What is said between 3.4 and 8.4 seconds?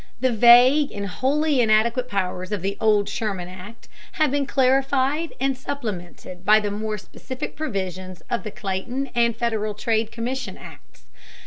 Act have been clarified and supplemented by the more specific provisions